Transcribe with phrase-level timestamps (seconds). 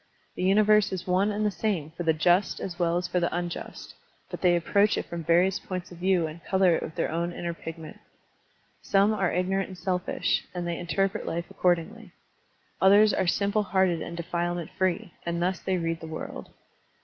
[0.35, 1.51] The universe is one and the.
[1.51, 3.93] same for the just as well as for the unjust,
[4.31, 7.31] but they approach it from various points of view and color it with their own
[7.31, 7.99] inner pigment.
[8.81, 12.13] Some are ignorant and selfish, and they interpret life accordingly.
[12.81, 16.49] Others are simple hearted and defilement free, and thus they read the world.